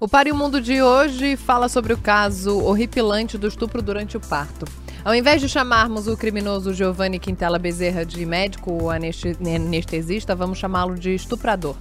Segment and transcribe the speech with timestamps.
[0.00, 4.20] O Pare o Mundo de hoje fala sobre o caso horripilante do estupro durante o
[4.20, 4.64] parto.
[5.04, 10.94] Ao invés de chamarmos o criminoso Giovanni Quintela Bezerra de médico ou anestesista, vamos chamá-lo
[10.94, 11.74] de estuprador.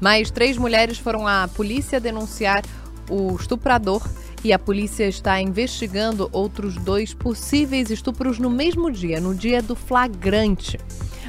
[0.00, 2.62] Mais três mulheres foram à polícia denunciar
[3.10, 4.02] o estuprador
[4.42, 9.76] e a polícia está investigando outros dois possíveis estupros no mesmo dia, no dia do
[9.76, 10.80] flagrante.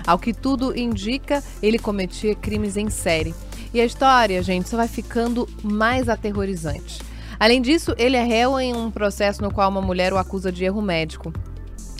[0.07, 3.35] Ao que tudo indica, ele cometia crimes em série.
[3.73, 7.02] E a história, gente, só vai ficando mais aterrorizante.
[7.39, 10.63] Além disso, ele é réu em um processo no qual uma mulher o acusa de
[10.63, 11.33] erro médico.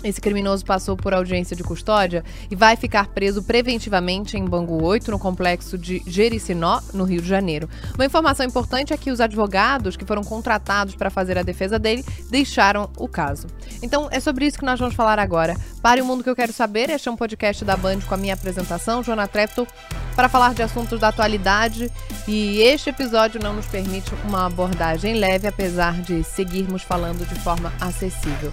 [0.04, 5.10] Esse criminoso passou por audiência de custódia e vai ficar preso preventivamente em Bangu 8,
[5.10, 7.70] no complexo de Jericinó, no Rio de Janeiro.
[7.94, 12.04] Uma informação importante é que os advogados que foram contratados para fazer a defesa dele
[12.30, 13.46] deixaram o caso.
[13.82, 15.56] Então é sobre isso que nós vamos falar agora.
[15.80, 16.90] Pare o Mundo que eu quero saber.
[16.90, 19.66] Este é um podcast da Band com a minha apresentação, Joana Trepto,
[20.14, 21.90] para falar de assuntos da atualidade.
[22.28, 27.72] E este episódio não nos permite uma abordagem leve, apesar de seguirmos falando de forma
[27.80, 28.52] acessível.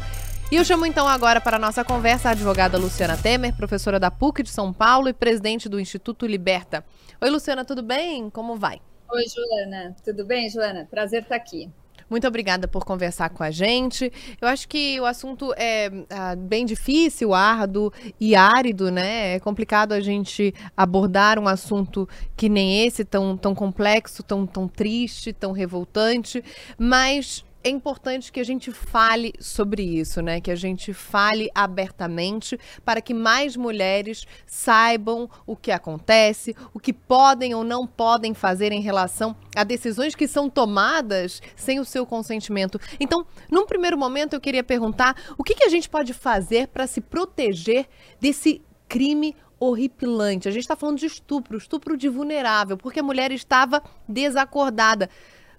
[0.51, 4.11] E eu chamo então agora para a nossa conversa a advogada Luciana Temer, professora da
[4.11, 6.83] PUC de São Paulo e presidente do Instituto Liberta.
[7.21, 8.29] Oi, Luciana, tudo bem?
[8.29, 8.81] Como vai?
[9.09, 9.95] Oi, Joana.
[10.03, 10.85] Tudo bem, Joana?
[10.91, 11.69] Prazer estar aqui.
[12.09, 14.11] Muito obrigada por conversar com a gente.
[14.41, 19.35] Eu acho que o assunto é ah, bem difícil, árduo e árido, né?
[19.35, 24.67] É complicado a gente abordar um assunto que nem esse, tão, tão complexo, tão, tão
[24.67, 26.43] triste, tão revoltante,
[26.77, 30.41] mas é importante que a gente fale sobre isso, né?
[30.41, 36.91] Que a gente fale abertamente para que mais mulheres saibam o que acontece, o que
[36.91, 42.05] podem ou não podem fazer em relação a decisões que são tomadas sem o seu
[42.05, 42.79] consentimento.
[42.99, 46.87] Então, num primeiro momento, eu queria perguntar o que, que a gente pode fazer para
[46.87, 47.87] se proteger
[48.19, 50.47] desse crime horripilante.
[50.47, 55.07] A gente está falando de estupro, estupro de vulnerável, porque a mulher estava desacordada.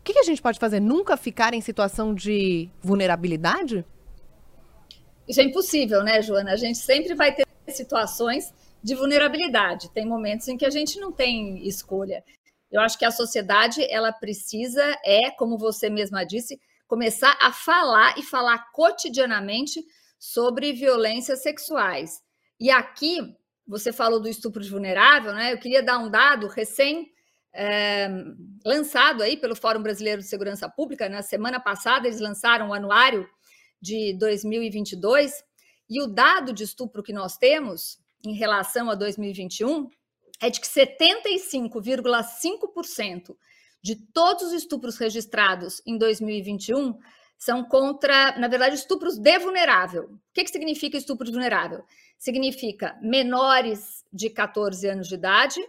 [0.02, 0.80] O que, que a gente pode fazer?
[0.80, 3.84] Nunca ficar em situação de vulnerabilidade?
[5.28, 6.50] Isso é impossível, né, Joana?
[6.50, 8.52] A gente sempre vai ter situações
[8.82, 9.92] de vulnerabilidade.
[9.92, 12.24] Tem momentos em que a gente não tem escolha.
[12.68, 18.19] Eu acho que a sociedade ela precisa é, como você mesma disse, começar a falar
[18.19, 19.84] e falar cotidianamente
[20.19, 22.20] sobre violências sexuais.
[22.58, 25.52] E aqui você falou do estupro de vulnerável, né?
[25.52, 27.11] Eu queria dar um dado recém
[27.52, 28.08] é,
[28.64, 31.08] lançado aí pelo Fórum Brasileiro de Segurança Pública.
[31.08, 33.28] Na semana passada, eles lançaram o anuário
[33.80, 35.44] de 2022
[35.88, 39.90] e o dado de estupro que nós temos em relação a 2021
[40.40, 43.36] é de que 75,5%
[43.82, 46.96] de todos os estupros registrados em 2021
[47.36, 50.04] são contra, na verdade, estupros de vulnerável.
[50.04, 51.84] O que, que significa estupro de vulnerável?
[52.16, 55.60] Significa menores de 14 anos de idade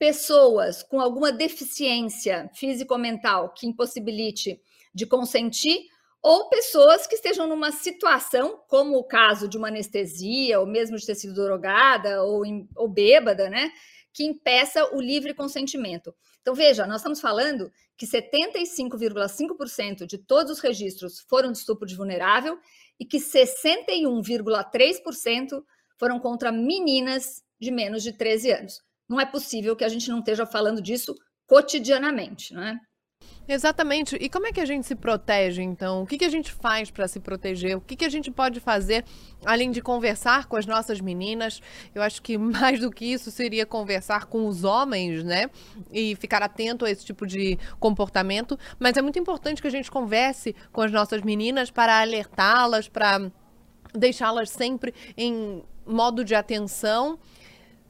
[0.00, 4.58] pessoas com alguma deficiência físico-mental que impossibilite
[4.94, 5.90] de consentir,
[6.22, 11.04] ou pessoas que estejam numa situação, como o caso de uma anestesia, ou mesmo de
[11.04, 12.44] ter sido drogada ou,
[12.76, 13.70] ou bêbada, né?
[14.12, 16.14] Que impeça o livre consentimento.
[16.40, 21.94] Então, veja, nós estamos falando que 75,5% de todos os registros foram de estupro de
[21.94, 22.58] vulnerável
[22.98, 25.62] e que 61,3%
[25.98, 30.20] foram contra meninas de menos de 13 anos não é possível que a gente não
[30.20, 31.16] esteja falando disso
[31.48, 32.78] cotidianamente, não é?
[33.48, 34.16] Exatamente.
[34.20, 36.02] E como é que a gente se protege, então?
[36.02, 37.76] O que, que a gente faz para se proteger?
[37.76, 39.04] O que, que a gente pode fazer,
[39.44, 41.60] além de conversar com as nossas meninas?
[41.92, 45.50] Eu acho que mais do que isso seria conversar com os homens, né?
[45.90, 48.56] E ficar atento a esse tipo de comportamento.
[48.78, 53.32] Mas é muito importante que a gente converse com as nossas meninas para alertá-las, para
[53.92, 57.18] deixá-las sempre em modo de atenção.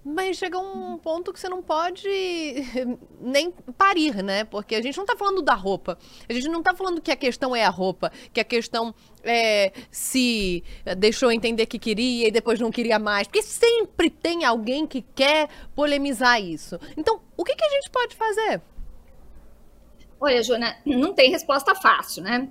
[0.02, 2.08] Mas chega um ponto que você não pode
[3.20, 4.44] nem parir, né?
[4.44, 5.98] Porque a gente não tá falando da roupa.
[6.26, 9.72] A gente não tá falando que a questão é a roupa, que a questão é
[9.90, 10.64] se
[10.96, 13.26] deixou entender que queria e depois não queria mais.
[13.26, 16.80] Porque sempre tem alguém que quer polemizar isso.
[16.96, 18.62] Então, o que, que a gente pode fazer?
[20.18, 22.50] Olha, Joana, não tem resposta fácil, né?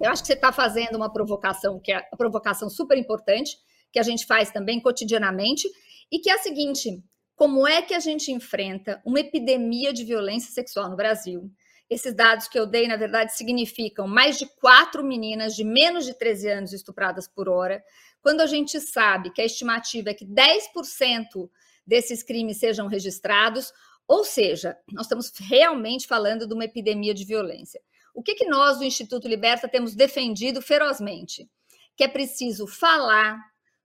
[0.00, 3.58] Eu acho que você está fazendo uma provocação, que é a provocação super importante,
[3.92, 5.68] que a gente faz também cotidianamente,
[6.10, 7.02] e que é a seguinte:
[7.34, 11.50] como é que a gente enfrenta uma epidemia de violência sexual no Brasil?
[11.88, 16.14] Esses dados que eu dei, na verdade, significam mais de quatro meninas de menos de
[16.14, 17.82] 13 anos estupradas por hora,
[18.22, 21.50] quando a gente sabe que a estimativa é que 10%
[21.84, 23.72] desses crimes sejam registrados,
[24.06, 27.80] ou seja, nós estamos realmente falando de uma epidemia de violência.
[28.14, 31.48] O que, que nós do Instituto Liberta temos defendido ferozmente?
[31.96, 33.38] Que é preciso falar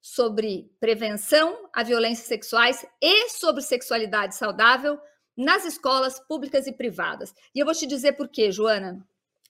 [0.06, 5.00] sobre prevenção a violências sexuais e sobre sexualidade saudável
[5.36, 7.34] nas escolas públicas e privadas.
[7.56, 9.04] E eu vou te dizer por quê, Joana.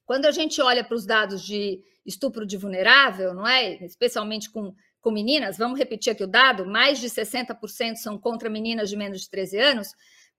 [0.06, 3.84] Quando a gente olha para os dados de estupro de vulnerável, não é?
[3.84, 8.90] Especialmente com, com meninas, vamos repetir aqui o dado: mais de 60% são contra meninas
[8.90, 9.90] de menos de 13 anos.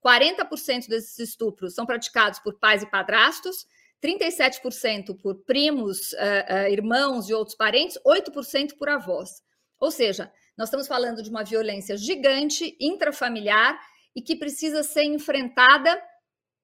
[0.02, 3.66] 40% desses estupros são praticados por pais e padrastos,
[4.02, 9.44] 37% por primos, uh, uh, irmãos e outros parentes, 8% por avós.
[9.78, 13.78] Ou seja, nós estamos falando de uma violência gigante, intrafamiliar
[14.14, 16.02] e que precisa ser enfrentada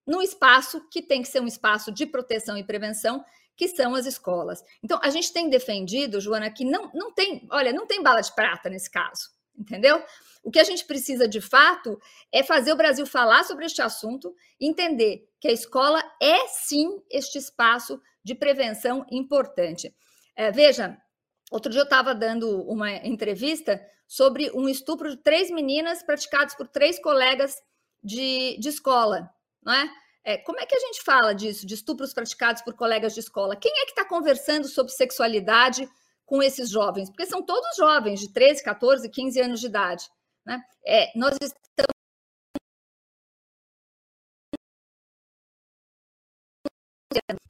[0.06, 3.24] no espaço que tem que ser um espaço de proteção e prevenção,
[3.56, 4.64] que são as escolas.
[4.82, 8.34] Então, a gente tem defendido, Joana, que não, não tem, olha, não tem bala de
[8.34, 10.02] prata nesse caso, entendeu?
[10.42, 12.00] O que a gente precisa de fato
[12.32, 17.38] é fazer o Brasil falar sobre este assunto, entender que a escola é sim este
[17.38, 19.94] espaço de prevenção importante.
[20.34, 21.00] É, veja,
[21.52, 26.66] outro dia eu estava dando uma entrevista sobre um estupro de três meninas praticados por
[26.66, 27.56] três colegas
[28.02, 29.30] de, de escola,
[29.62, 29.90] não é?
[30.24, 33.56] É, como é que a gente fala disso, de estupros praticados por colegas de escola?
[33.56, 35.88] Quem é que está conversando sobre sexualidade
[36.24, 37.10] com esses jovens?
[37.10, 40.08] Porque são todos jovens, de 13, 14, 15 anos de idade.
[40.46, 40.62] Né?
[40.86, 41.92] É, nós estamos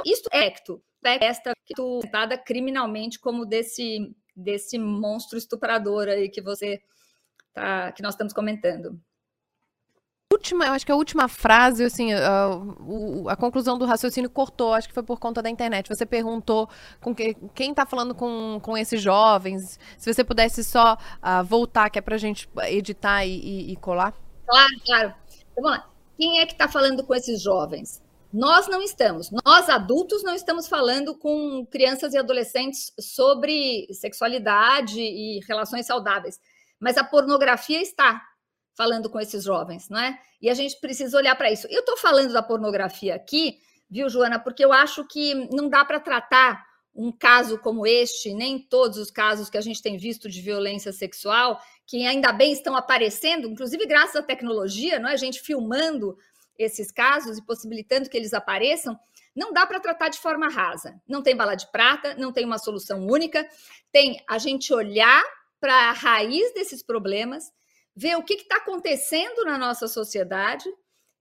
[0.05, 6.41] Isto é ecto, esta que tu tratada criminalmente como desse desse monstro estuprador aí que
[6.41, 6.81] você
[7.53, 8.99] tá, que nós estamos comentando.
[10.33, 14.73] Última, eu acho que a última frase, assim, a, a, a, conclusão do raciocínio cortou,
[14.73, 15.87] acho que foi por conta da internet.
[15.91, 16.71] Você perguntou
[17.03, 19.79] com que, quem está falando com, com esses jovens.
[19.99, 23.77] Se você pudesse só uh, voltar, que é para a gente editar e, e, e,
[23.77, 24.15] colar.
[24.47, 25.15] Claro, claro.
[25.55, 25.91] Vamos lá.
[26.17, 28.02] Quem é que está falando com esses jovens?
[28.33, 29.31] Nós não estamos.
[29.45, 36.41] Nós, adultos, não estamos falando com crianças e adolescentes sobre sexualidade e relações saudáveis.
[36.81, 38.23] Mas a pornografia está
[38.75, 40.19] falando com esses jovens, não é?
[40.41, 41.67] E a gente precisa olhar para isso.
[41.71, 43.59] Eu estou falando da pornografia aqui,
[43.91, 46.65] viu, Joana, porque eu acho que não dá para tratar
[46.95, 50.93] um caso como este, nem todos os casos que a gente tem visto de violência
[50.93, 55.13] sexual, que ainda bem estão aparecendo, inclusive graças à tecnologia, não é?
[55.13, 56.17] A gente filmando
[56.63, 58.99] esses casos e possibilitando que eles apareçam,
[59.35, 61.01] não dá para tratar de forma rasa.
[61.09, 63.47] Não tem bala de prata, não tem uma solução única.
[63.91, 65.23] Tem a gente olhar
[65.61, 67.51] para a raiz desses problemas
[67.95, 70.65] ver o que está acontecendo na nossa sociedade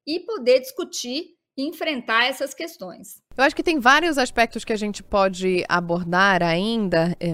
[0.08, 3.22] e poder discutir e enfrentar essas questões.
[3.38, 7.28] Eu acho que tem vários aspectos que a gente pode abordar ainda é,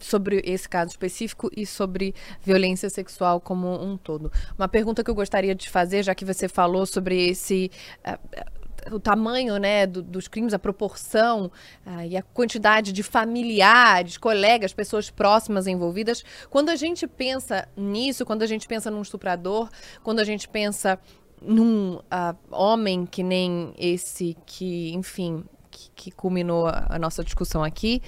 [0.00, 4.30] sobre esse caso específico e sobre violência sexual como um todo.
[4.56, 7.70] Uma pergunta que eu gostaria de fazer, já que você falou sobre esse.
[8.06, 8.58] Uh,
[8.92, 11.50] o tamanho né, do, dos crimes, a proporção
[11.86, 16.24] uh, e a quantidade de familiares, colegas, pessoas próximas envolvidas.
[16.48, 19.68] Quando a gente pensa nisso, quando a gente pensa num estuprador,
[20.02, 20.98] quando a gente pensa
[21.40, 27.62] num uh, homem que nem esse que, enfim, que, que culminou a, a nossa discussão
[27.62, 28.02] aqui,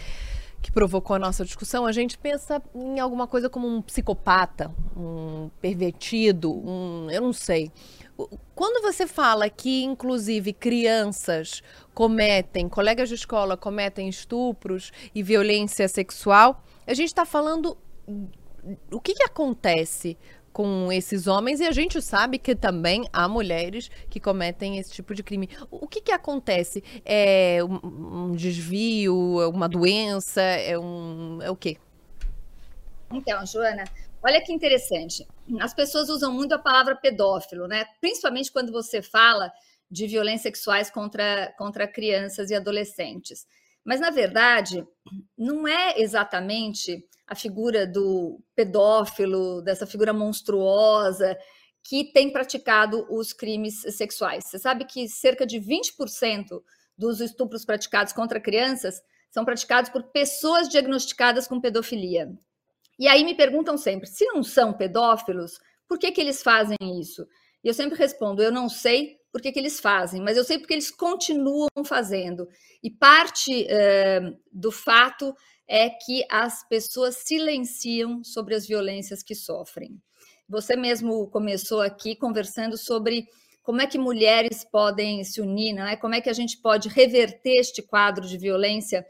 [0.60, 5.50] que provocou a nossa discussão, a gente pensa em alguma coisa como um psicopata, um
[5.60, 7.10] pervertido, um.
[7.10, 7.72] eu não sei.
[8.54, 11.62] Quando você fala que, inclusive, crianças
[11.94, 17.78] cometem, colegas de escola cometem estupros e violência sexual, a gente está falando
[18.90, 20.18] o que, que acontece
[20.52, 25.14] com esses homens e a gente sabe que também há mulheres que cometem esse tipo
[25.14, 25.48] de crime.
[25.70, 26.82] O que, que acontece?
[27.04, 31.76] É um, desvio, é uma doença, é um é o quê?
[33.12, 33.84] Então, Joana,
[34.22, 35.26] Olha que interessante.
[35.60, 37.86] As pessoas usam muito a palavra pedófilo, né?
[38.00, 39.50] Principalmente quando você fala
[39.90, 43.46] de violências sexuais contra, contra crianças e adolescentes.
[43.84, 44.86] Mas, na verdade,
[45.36, 51.38] não é exatamente a figura do pedófilo, dessa figura monstruosa,
[51.82, 54.44] que tem praticado os crimes sexuais.
[54.44, 56.60] Você sabe que cerca de 20%
[56.96, 62.28] dos estupros praticados contra crianças são praticados por pessoas diagnosticadas com pedofilia.
[62.98, 65.58] E aí me perguntam sempre: se não são pedófilos,
[65.88, 67.26] por que, que eles fazem isso?
[67.64, 70.74] E eu sempre respondo: eu não sei por que, eles fazem, mas eu sei porque
[70.74, 72.48] eles continuam fazendo.
[72.82, 75.34] E parte uh, do fato
[75.68, 80.00] é que as pessoas silenciam sobre as violências que sofrem.
[80.48, 83.28] Você mesmo começou aqui conversando sobre
[83.62, 85.96] como é que mulheres podem se unir, não é?
[85.96, 89.06] Como é que a gente pode reverter este quadro de violência?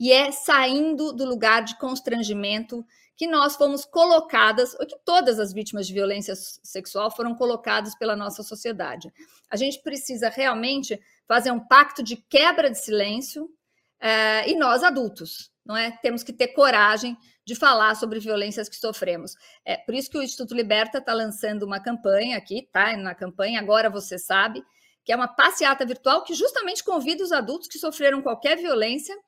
[0.00, 2.82] E é saindo do lugar de constrangimento
[3.18, 8.14] que nós fomos colocadas, ou que todas as vítimas de violência sexual foram colocadas pela
[8.14, 9.12] nossa sociedade.
[9.50, 15.50] A gente precisa realmente fazer um pacto de quebra de silêncio, uh, e nós adultos,
[15.66, 15.90] não é?
[16.00, 19.34] Temos que ter coragem de falar sobre violências que sofremos.
[19.64, 22.96] É por isso que o Instituto Liberta está lançando uma campanha aqui, tá?
[22.96, 24.62] Na campanha Agora Você Sabe,
[25.04, 29.18] que é uma passeata virtual que justamente convida os adultos que sofreram qualquer violência,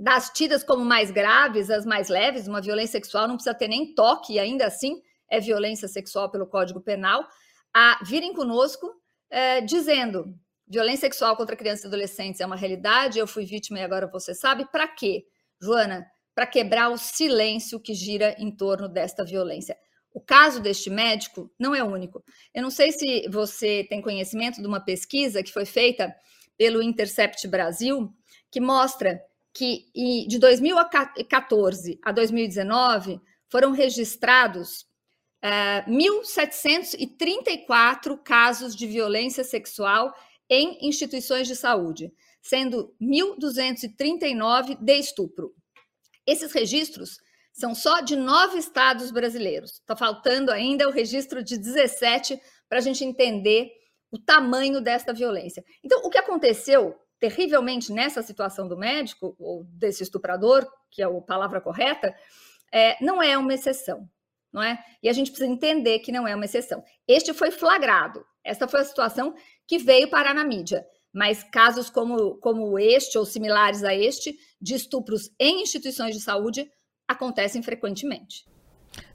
[0.00, 3.94] das tidas como mais graves, as mais leves, uma violência sexual não precisa ter nem
[3.94, 7.28] toque, e ainda assim é violência sexual pelo Código Penal,
[7.72, 8.90] a virem conosco
[9.28, 10.24] é, dizendo
[10.66, 14.34] violência sexual contra crianças e adolescentes é uma realidade, eu fui vítima e agora você
[14.34, 14.64] sabe.
[14.72, 15.24] Para quê,
[15.60, 16.06] Joana?
[16.34, 19.76] Para quebrar o silêncio que gira em torno desta violência.
[20.14, 22.24] O caso deste médico não é único.
[22.54, 26.14] Eu não sei se você tem conhecimento de uma pesquisa que foi feita
[26.56, 28.10] pelo Intercept Brasil,
[28.50, 29.20] que mostra
[29.52, 29.90] que
[30.28, 34.86] de 2014 a 2019 foram registrados
[35.42, 40.14] eh, 1.734 casos de violência sexual
[40.48, 45.52] em instituições de saúde, sendo 1.239 de estupro.
[46.26, 47.18] Esses registros
[47.52, 49.72] são só de nove estados brasileiros.
[49.72, 53.72] Está faltando ainda o registro de 17 para a gente entender
[54.10, 55.64] o tamanho desta violência.
[55.84, 61.20] Então, o que aconteceu terrivelmente nessa situação do médico, ou desse estuprador, que é a
[61.20, 62.14] palavra correta,
[62.72, 64.08] é, não é uma exceção,
[64.52, 64.82] não é?
[65.02, 66.82] E a gente precisa entender que não é uma exceção.
[67.06, 69.34] Este foi flagrado, essa foi a situação
[69.66, 70.84] que veio parar na mídia.
[71.12, 76.70] Mas casos como, como este, ou similares a este, de estupros em instituições de saúde,
[77.06, 78.44] acontecem frequentemente.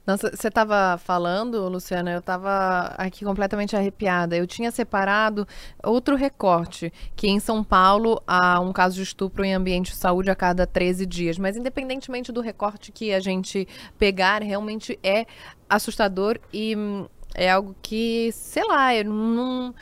[0.06, 4.36] Nossa, você estava falando, Luciana, eu estava aqui completamente arrepiada.
[4.36, 5.48] Eu tinha separado
[5.82, 10.30] outro recorte, que em São Paulo há um caso de estupro em ambiente de saúde
[10.30, 11.38] a cada 13 dias.
[11.38, 13.66] Mas independentemente do recorte que a gente
[13.98, 15.26] pegar, realmente é
[15.68, 19.74] assustador e hum, é algo que, sei lá, eu não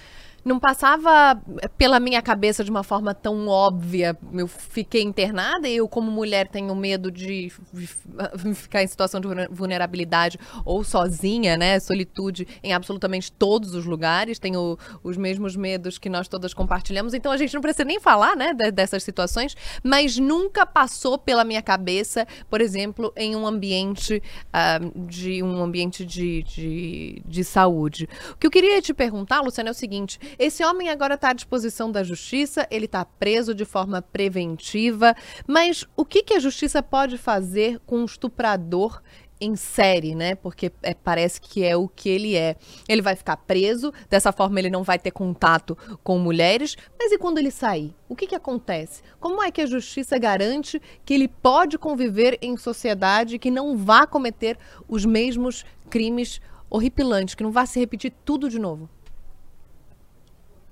[0.44, 1.40] não passava
[1.78, 4.16] pela minha cabeça de uma forma tão óbvia.
[4.32, 7.50] Eu fiquei internada e eu, como mulher, tenho medo de
[8.54, 11.80] ficar em situação de vulnerabilidade ou sozinha, né?
[11.80, 14.38] Solitude em absolutamente todos os lugares.
[14.38, 17.14] Tenho os mesmos medos que nós todas compartilhamos.
[17.14, 21.62] Então a gente não precisa nem falar, né, dessas situações, mas nunca passou pela minha
[21.62, 28.08] cabeça, por exemplo, em um ambiente uh, de um ambiente de, de, de saúde.
[28.32, 31.32] O que eu queria te perguntar, Luciana, é o seguinte: esse homem agora está à
[31.32, 35.14] disposição da justiça, ele está preso de forma preventiva,
[35.46, 39.02] mas o que, que a justiça pode fazer com um estuprador
[39.40, 40.34] em série, né?
[40.34, 42.56] Porque é, parece que é o que ele é.
[42.88, 46.76] Ele vai ficar preso, dessa forma ele não vai ter contato com mulheres.
[46.98, 47.94] Mas e quando ele sair?
[48.08, 49.02] O que, que acontece?
[49.20, 54.06] Como é que a justiça garante que ele pode conviver em sociedade que não vá
[54.06, 58.88] cometer os mesmos crimes horripilantes, que não vá se repetir tudo de novo?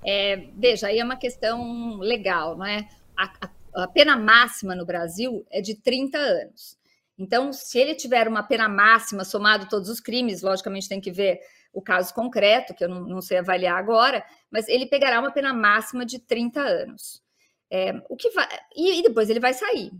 [0.05, 2.87] É, veja, aí é uma questão legal, não é?
[3.17, 6.77] A, a, a, pena máxima no Brasil é de 30 anos.
[7.17, 11.39] Então, se ele tiver uma pena máxima somado todos os crimes, logicamente tem que ver
[11.71, 15.53] o caso concreto, que eu não, não sei avaliar agora, mas ele pegará uma pena
[15.53, 17.21] máxima de 30 anos.
[17.69, 19.91] É, o que vai, e, e, depois ele vai sair.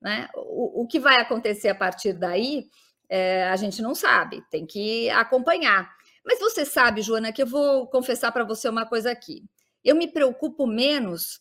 [0.00, 0.28] Né?
[0.34, 2.68] O, o que vai acontecer a partir daí,
[3.08, 5.95] é, a gente não sabe, tem que acompanhar.
[6.26, 9.44] Mas você sabe, Joana, que eu vou confessar para você uma coisa aqui.
[9.84, 11.40] Eu me preocupo menos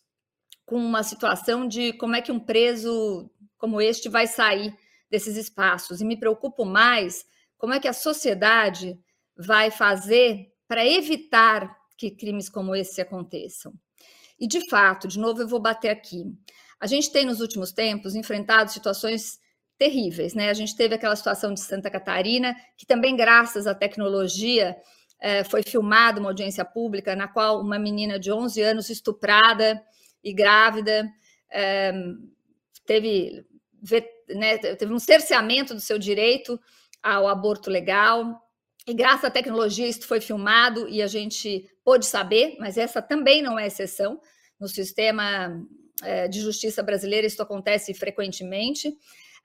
[0.63, 4.77] com uma situação de como é que um preso como este vai sair
[5.09, 7.25] desses espaços e me preocupo mais
[7.57, 8.99] como é que a sociedade
[9.35, 13.73] vai fazer para evitar que crimes como esse aconteçam.
[14.39, 16.25] E de fato, de novo eu vou bater aqui.
[16.79, 19.39] A gente tem nos últimos tempos enfrentado situações
[19.77, 20.49] terríveis, né?
[20.49, 24.75] A gente teve aquela situação de Santa Catarina, que também, graças à tecnologia,
[25.19, 29.81] é, foi filmada uma audiência pública na qual uma menina de 11 anos estuprada
[30.23, 31.09] e grávida
[31.51, 31.93] é,
[32.85, 33.45] teve,
[34.29, 36.59] né, teve um cerceamento do seu direito
[37.01, 38.41] ao aborto legal.
[38.87, 43.41] E graças à tecnologia, isso foi filmado e a gente pôde saber, mas essa também
[43.41, 44.19] não é exceção.
[44.59, 45.59] No sistema
[46.03, 48.95] é, de justiça brasileira, isso acontece frequentemente.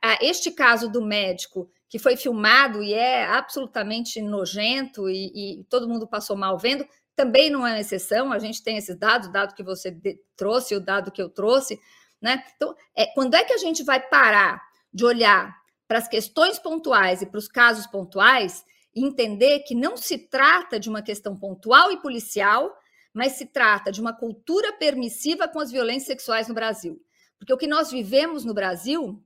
[0.02, 5.88] Ah, este caso do médico que foi filmado e é absolutamente nojento e, e todo
[5.88, 8.33] mundo passou mal vendo, também não é exceção.
[8.33, 9.95] A gente tem esses dados, o dado que você
[10.37, 11.78] trouxe, o dado que eu trouxe,
[12.23, 12.42] né?
[12.54, 15.54] Então, é, quando é que a gente vai parar de olhar
[15.88, 18.64] para as questões pontuais e para os casos pontuais
[18.95, 22.73] e entender que não se trata de uma questão pontual e policial,
[23.12, 27.00] mas se trata de uma cultura permissiva com as violências sexuais no Brasil.
[27.38, 29.21] Porque o que nós vivemos no Brasil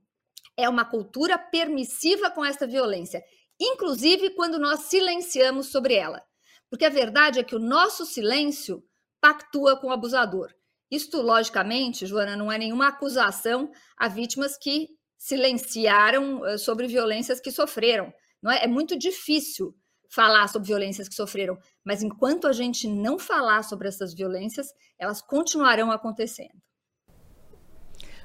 [0.56, 3.23] é uma cultura permissiva com esta violência,
[3.61, 6.23] inclusive quando nós silenciamos sobre ela.
[6.70, 8.82] Porque a verdade é que o nosso silêncio
[9.20, 10.52] pactua com o abusador.
[10.90, 17.50] Isto, logicamente, Joana, não é nenhuma acusação a vítimas que silenciaram eh, sobre violências que
[17.50, 18.12] sofreram.
[18.42, 18.64] Não é?
[18.64, 19.75] é muito difícil
[20.11, 24.68] falar sobre violências que sofreram, mas enquanto a gente não falar sobre essas violências,
[24.99, 26.62] elas continuarão acontecendo.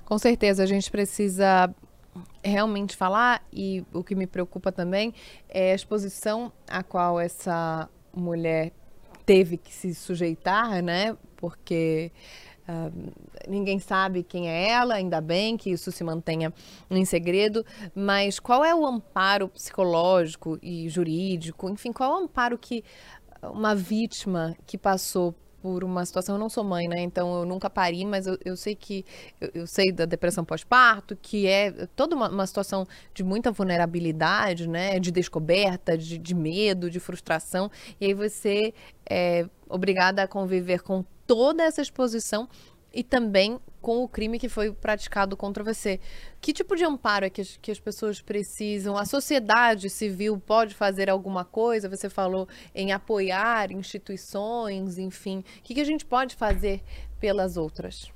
[0.05, 1.73] Com certeza, a gente precisa
[2.43, 5.13] realmente falar, e o que me preocupa também
[5.47, 8.71] é a exposição a qual essa mulher
[9.25, 11.15] teve que se sujeitar, né?
[11.37, 12.11] Porque
[12.67, 13.11] uh,
[13.47, 16.53] ninguém sabe quem é ela, ainda bem que isso se mantenha
[16.89, 22.57] em segredo, mas qual é o amparo psicológico e jurídico, enfim, qual é o amparo
[22.57, 22.83] que
[23.43, 27.01] uma vítima que passou por uma situação, eu não sou mãe, né?
[27.01, 29.05] Então eu nunca pari, mas eu, eu sei que
[29.39, 34.67] eu, eu, sei da depressão pós-parto, que é toda uma, uma, situação de muita vulnerabilidade,
[34.67, 34.99] né?
[34.99, 37.69] De descoberta, de, de medo, de frustração.
[37.99, 38.73] E aí você
[39.09, 42.49] é obrigada a conviver com toda essa exposição
[42.93, 45.99] e também com o crime que foi praticado contra você.
[46.41, 48.97] Que tipo de amparo é que as, que as pessoas precisam?
[48.97, 51.89] A sociedade civil pode fazer alguma coisa?
[51.89, 55.39] Você falou em apoiar instituições, enfim.
[55.39, 56.81] O que, que a gente pode fazer
[57.19, 58.11] pelas outras?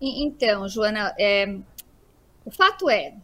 [0.00, 1.58] Então, Joana, é,
[2.44, 3.14] o fato é,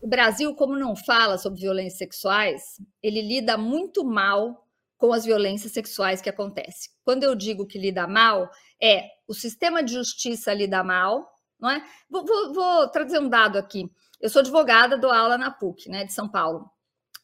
[0.00, 4.66] o Brasil, como não fala sobre violências sexuais, ele lida muito mal
[4.98, 6.90] com as violências sexuais que acontecem.
[7.04, 8.50] Quando eu digo que lida mal,
[8.80, 11.84] é o sistema de justiça lida mal, não é?
[12.08, 13.90] Vou, vou, vou trazer um dado aqui.
[14.20, 16.70] Eu sou advogada, dou aula na PUC, né, de São Paulo.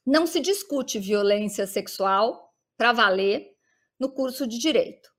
[0.05, 3.53] Não se discute violência sexual para valer
[3.99, 5.11] no curso de direito.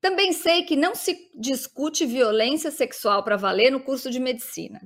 [0.00, 4.80] Também sei que não se discute violência sexual para valer no curso de medicina.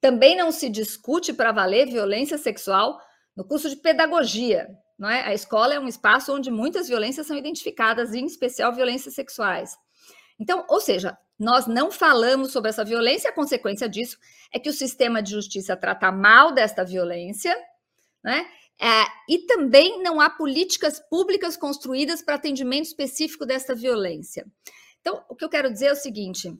[0.00, 2.98] Também não se discute para valer violência sexual
[3.36, 5.22] no curso de pedagogia, não é?
[5.22, 9.76] A escola é um espaço onde muitas violências são identificadas, em especial violências sexuais.
[10.42, 14.18] Então, ou seja, nós não falamos sobre essa violência, a consequência disso
[14.52, 17.56] é que o sistema de justiça trata mal desta violência,
[18.24, 18.44] né?
[18.80, 24.44] É, e também não há políticas públicas construídas para atendimento específico desta violência.
[25.00, 26.52] Então, o que eu quero dizer é o seguinte: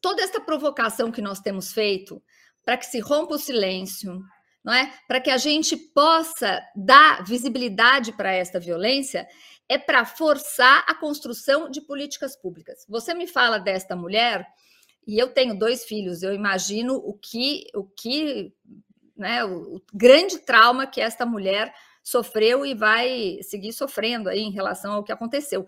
[0.00, 2.22] toda esta provocação que nós temos feito
[2.64, 4.18] para que se rompa o silêncio,
[4.64, 4.90] não é?
[5.06, 9.28] Para que a gente possa dar visibilidade para esta violência,
[9.70, 12.84] é para forçar a construção de políticas públicas.
[12.88, 14.44] Você me fala desta mulher
[15.06, 18.52] e eu tenho dois filhos, eu imagino o que o que,
[19.16, 24.50] né, o, o grande trauma que esta mulher sofreu e vai seguir sofrendo aí em
[24.50, 25.64] relação ao que aconteceu.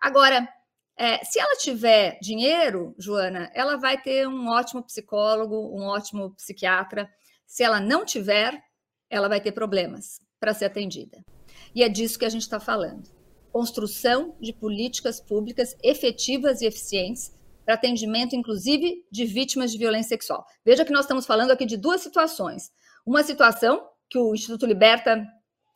[0.00, 0.48] Agora,
[0.96, 7.10] é, se ela tiver dinheiro, Joana, ela vai ter um ótimo psicólogo, um ótimo psiquiatra
[7.44, 8.62] se ela não tiver,
[9.10, 11.18] ela vai ter problemas para ser atendida.
[11.74, 13.19] E é disso que a gente está falando.
[13.52, 17.32] Construção de políticas públicas efetivas e eficientes
[17.64, 20.44] para atendimento, inclusive, de vítimas de violência sexual.
[20.64, 22.70] Veja que nós estamos falando aqui de duas situações.
[23.06, 25.26] Uma situação que o Instituto Liberta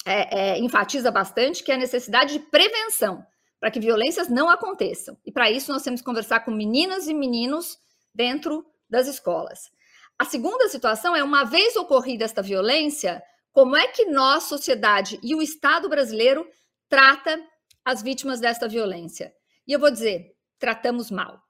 [0.05, 3.25] é, é, enfatiza bastante, que é a necessidade de prevenção,
[3.61, 5.17] para que violências não aconteçam.
[5.25, 7.79] E para isso nós temos que conversar com meninas e meninos
[8.15, 9.71] dentro das escolas.
[10.19, 15.35] A segunda situação é, uma vez ocorrida esta violência, como é que nós, sociedade e
[15.35, 16.47] o Estado brasileiro
[16.89, 17.41] trata
[17.85, 19.33] as vítimas desta violência?
[19.67, 21.41] E eu vou dizer, tratamos mal,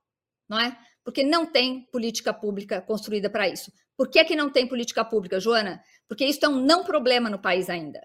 [0.48, 0.76] não é?
[1.04, 3.70] Porque não tem política pública construída para isso.
[3.96, 5.82] Por que, que não tem política pública, Joana?
[6.08, 8.00] Porque isso é um não problema no país ainda.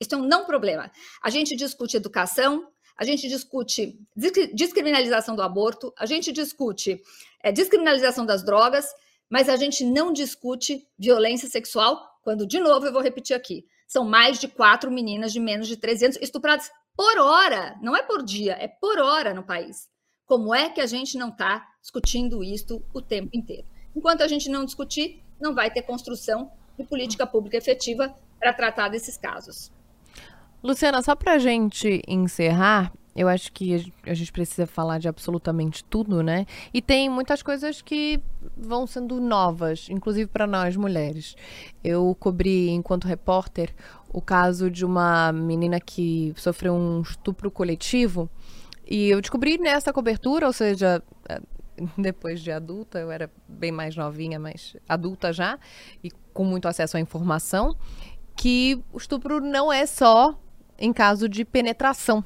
[0.00, 0.90] Isso é um não problema.
[1.22, 3.98] A gente discute educação, a gente discute
[4.54, 7.00] descriminalização do aborto, a gente discute
[7.42, 8.86] é, descriminalização das drogas,
[9.28, 14.04] mas a gente não discute violência sexual, quando, de novo, eu vou repetir aqui, são
[14.04, 18.22] mais de quatro meninas de menos de 13 anos estupradas por hora, não é por
[18.22, 19.88] dia, é por hora no país.
[20.24, 23.66] Como é que a gente não está discutindo isto o tempo inteiro.
[23.94, 28.88] Enquanto a gente não discutir, não vai ter construção de política pública efetiva para tratar
[28.88, 29.70] desses casos.
[30.62, 35.82] Luciana, só para a gente encerrar, eu acho que a gente precisa falar de absolutamente
[35.82, 36.44] tudo, né?
[36.72, 38.20] E tem muitas coisas que
[38.54, 41.34] vão sendo novas, inclusive para nós mulheres.
[41.82, 43.74] Eu cobri, enquanto repórter,
[44.12, 48.28] o caso de uma menina que sofreu um estupro coletivo.
[48.86, 51.40] E eu descobri nessa cobertura, ou seja, eh,
[51.96, 55.58] depois de adulta, eu era bem mais novinha, mas adulta já,
[56.04, 57.74] e com muito acesso à informação,
[58.36, 60.38] que o estupro não é só
[60.78, 62.22] em caso de penetração.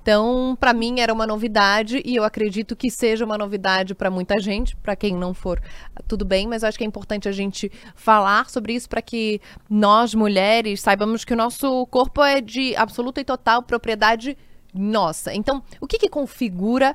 [0.00, 4.40] Então, para mim era uma novidade e eu acredito que seja uma novidade para muita
[4.40, 4.74] gente.
[4.76, 5.60] Para quem não for,
[6.06, 10.14] tudo bem, mas acho que é importante a gente falar sobre isso para que nós
[10.14, 14.36] mulheres saibamos que o nosso corpo é de absoluta e total propriedade
[14.72, 15.34] nossa.
[15.34, 16.94] Então, o que, que configura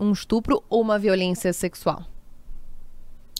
[0.00, 2.04] um estupro ou uma violência sexual?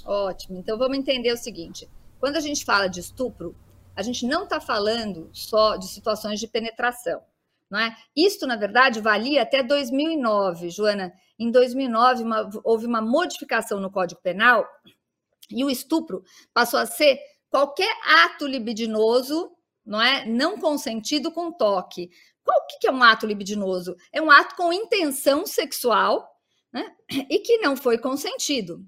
[0.04, 0.58] Ótimo.
[0.58, 1.88] Então, vamos entender o seguinte:
[2.20, 3.54] quando a gente fala de estupro,
[3.96, 7.22] a gente não está falando só de situações de penetração.
[7.70, 7.96] Não é?
[8.14, 11.12] Isto, na verdade, valia até 2009, Joana.
[11.38, 14.66] Em 2009, uma, houve uma modificação no Código Penal
[15.50, 16.22] e o estupro
[16.52, 17.18] passou a ser
[17.50, 17.92] qualquer
[18.24, 19.50] ato libidinoso,
[19.84, 22.10] não é, não consentido com toque.
[22.42, 23.96] Qual que é um ato libidinoso?
[24.12, 26.28] É um ato com intenção sexual,
[26.72, 28.84] né, e que não foi consentido.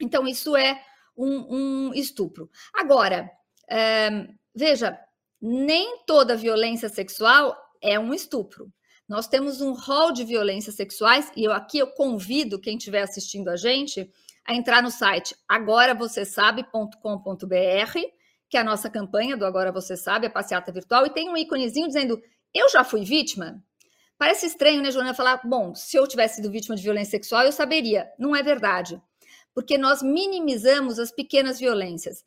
[0.00, 0.82] Então isso é
[1.16, 2.50] um, um estupro.
[2.74, 3.30] Agora,
[3.68, 4.98] é, veja,
[5.40, 8.72] nem toda violência sexual é um estupro.
[9.08, 13.48] Nós temos um rol de violências sexuais e eu aqui eu convido quem estiver assistindo
[13.48, 14.08] a gente
[14.44, 17.98] a entrar no site agoravocêsabe.com.br,
[18.48, 21.36] que é a nossa campanha do Agora Você Sabe, a passeata virtual, e tem um
[21.36, 22.20] íconezinho dizendo
[22.54, 23.62] eu já fui vítima.
[24.18, 27.52] Parece estranho, né, Joana, falar, bom, se eu tivesse sido vítima de violência sexual, eu
[27.52, 28.10] saberia.
[28.18, 29.00] Não é verdade.
[29.54, 32.24] Porque nós minimizamos as pequenas violências.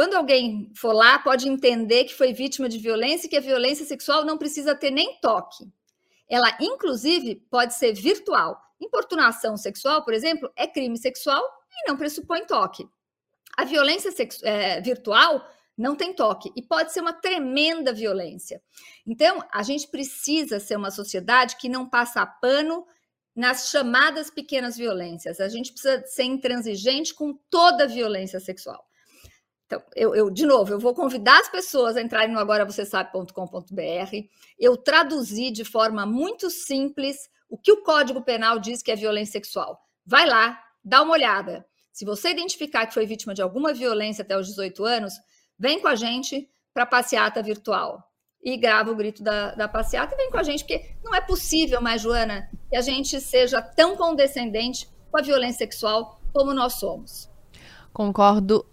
[0.00, 3.84] Quando alguém for lá, pode entender que foi vítima de violência e que a violência
[3.84, 5.70] sexual não precisa ter nem toque.
[6.26, 8.58] Ela, inclusive, pode ser virtual.
[8.80, 12.88] Importunação sexual, por exemplo, é crime sexual e não pressupõe toque.
[13.54, 14.10] A violência
[14.42, 18.62] é, virtual não tem toque e pode ser uma tremenda violência.
[19.06, 22.86] Então, a gente precisa ser uma sociedade que não passa pano
[23.36, 25.40] nas chamadas pequenas violências.
[25.40, 28.88] A gente precisa ser intransigente com toda a violência sexual.
[29.70, 34.16] Então, eu, eu, de novo, eu vou convidar as pessoas a entrarem no agoravocêsabe.com.br.
[34.58, 39.34] Eu traduzi de forma muito simples o que o Código Penal diz que é violência
[39.34, 39.80] sexual.
[40.04, 41.64] Vai lá, dá uma olhada.
[41.92, 45.14] Se você identificar que foi vítima de alguma violência até os 18 anos,
[45.56, 48.02] vem com a gente para a passeata virtual.
[48.42, 51.20] E grava o grito da, da passeata e vem com a gente, porque não é
[51.20, 56.74] possível mais, Joana, que a gente seja tão condescendente com a violência sexual como nós
[56.74, 57.30] somos.
[57.92, 58.66] Concordo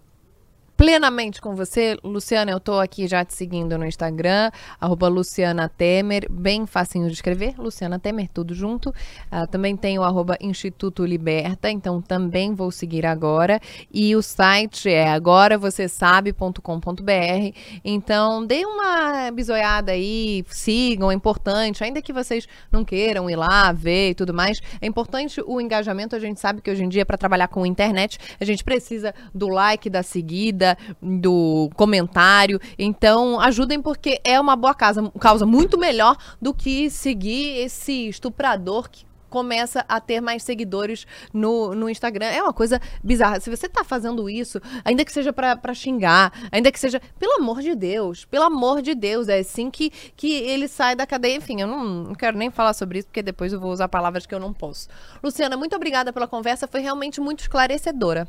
[0.78, 1.98] plenamente com você.
[2.04, 7.14] Luciana, eu tô aqui já te seguindo no Instagram, arroba Luciana Temer, bem facinho de
[7.14, 8.90] escrever, Luciana Temer, tudo junto.
[8.90, 13.58] Uh, também tem o arroba Instituto Liberta, então também vou seguir agora.
[13.92, 17.58] E o site é agoravocêsabe.com.br.
[17.84, 23.72] Então, dê uma bisoiada aí, sigam, é importante, ainda que vocês não queiram ir lá
[23.72, 26.14] ver e tudo mais, é importante o engajamento.
[26.14, 29.48] A gente sabe que hoje em dia, para trabalhar com internet, a gente precisa do
[29.48, 30.67] like, da seguida,
[31.00, 32.60] do comentário.
[32.78, 38.88] Então, ajudem porque é uma boa causa, causa muito melhor do que seguir esse estuprador
[38.90, 42.26] que começa a ter mais seguidores no, no Instagram.
[42.26, 43.40] É uma coisa bizarra.
[43.40, 47.60] Se você tá fazendo isso, ainda que seja para xingar, ainda que seja, pelo amor
[47.60, 51.36] de Deus, pelo amor de Deus, é assim que, que ele sai da cadeia.
[51.36, 54.26] Enfim, eu não, não quero nem falar sobre isso, porque depois eu vou usar palavras
[54.26, 54.88] que eu não posso.
[55.22, 58.28] Luciana, muito obrigada pela conversa, foi realmente muito esclarecedora.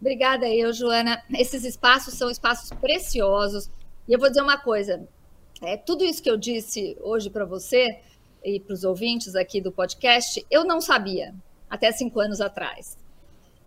[0.00, 1.22] Obrigada eu, Joana.
[1.38, 3.70] Esses espaços são espaços preciosos.
[4.06, 5.06] E eu vou dizer uma coisa:
[5.62, 7.98] é, tudo isso que eu disse hoje para você
[8.44, 11.34] e para os ouvintes aqui do podcast, eu não sabia
[11.70, 12.98] até cinco anos atrás.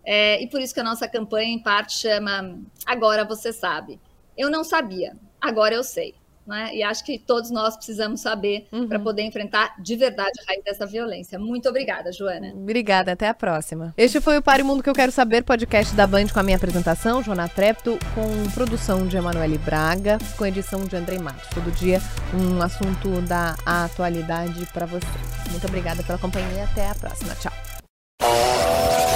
[0.05, 3.99] É, e por isso que a nossa campanha, em parte, chama Agora Você Sabe.
[4.37, 6.13] Eu não sabia, agora eu sei.
[6.47, 6.75] Né?
[6.75, 8.87] E acho que todos nós precisamos saber uhum.
[8.87, 11.37] para poder enfrentar de verdade a raiz dessa violência.
[11.37, 12.53] Muito obrigada, Joana.
[12.55, 13.93] Obrigada, até a próxima.
[13.97, 16.57] Este foi o Pare Mundo que eu quero saber, podcast da Band com a minha
[16.57, 21.49] apresentação, Joana Trepto, com produção de Emanuele Braga, com edição de Andrei Matos.
[21.53, 21.99] Todo dia
[22.33, 25.07] um assunto da atualidade para você.
[25.51, 27.35] Muito obrigada pela companhia e até a próxima.
[27.35, 29.06] Tchau.